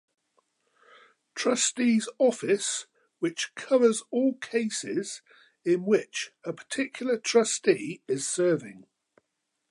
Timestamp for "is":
8.07-8.27